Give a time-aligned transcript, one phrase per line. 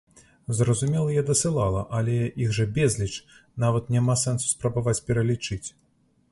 [0.59, 2.15] Зразумела, я дасылала, але
[2.45, 3.11] іх жа безліч,
[3.67, 5.65] нават няма сэнсу, спрабаваць пералічыць!